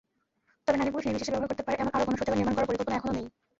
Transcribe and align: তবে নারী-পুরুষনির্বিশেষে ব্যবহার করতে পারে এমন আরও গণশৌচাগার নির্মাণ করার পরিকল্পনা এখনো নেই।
তবে 0.65 0.77
নারী-পুরুষনির্বিশেষে 0.79 1.33
ব্যবহার 1.33 1.51
করতে 1.51 1.63
পারে 1.65 1.77
এমন 1.81 1.91
আরও 1.95 2.07
গণশৌচাগার 2.07 2.39
নির্মাণ 2.39 2.55
করার 2.55 2.69
পরিকল্পনা 2.69 2.97
এখনো 2.99 3.13
নেই। 3.17 3.27